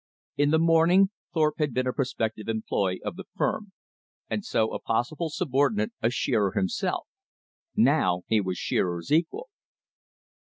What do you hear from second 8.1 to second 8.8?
he was